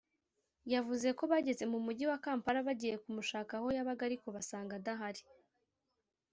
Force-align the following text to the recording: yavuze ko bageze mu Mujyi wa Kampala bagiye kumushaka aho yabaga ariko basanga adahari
yavuze 0.73 1.07
ko 1.17 1.23
bageze 1.31 1.63
mu 1.71 1.79
Mujyi 1.85 2.05
wa 2.11 2.17
Kampala 2.25 2.59
bagiye 2.67 2.95
kumushaka 3.03 3.51
aho 3.59 3.67
yabaga 3.77 4.01
ariko 4.09 4.27
basanga 4.35 4.71
adahari 4.79 5.21